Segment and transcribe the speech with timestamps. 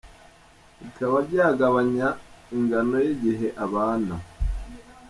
[0.81, 2.07] bikaba byagabanya
[2.57, 4.13] ingano y'igihe abana